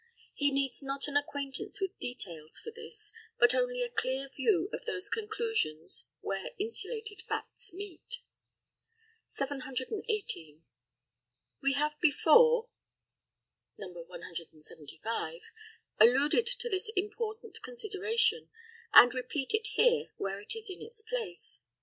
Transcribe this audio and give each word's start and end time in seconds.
He 0.33 0.51
needs 0.51 0.81
not 0.81 1.07
an 1.07 1.15
acquaintance 1.15 1.79
with 1.79 1.99
details 1.99 2.59
for 2.59 2.71
this, 2.71 3.11
but 3.37 3.53
only 3.53 3.83
a 3.83 3.87
clear 3.91 4.29
view 4.29 4.67
of 4.73 4.85
those 4.85 5.11
conclusions 5.11 6.05
where 6.21 6.53
insulated 6.57 7.21
facts 7.21 7.71
meet. 7.71 8.17
718. 9.27 10.65
We 11.61 11.73
have 11.73 11.99
before 12.01 12.69
(175) 13.75 15.51
alluded 15.99 16.47
to 16.47 16.67
this 16.67 16.89
important 16.95 17.61
consideration, 17.61 18.49
and 18.93 19.13
repeat 19.13 19.53
it 19.53 19.67
here 19.73 20.09
where 20.17 20.39
it 20.41 20.55
is 20.55 20.71
in 20.71 20.81
its 20.81 21.03
place. 21.03 21.61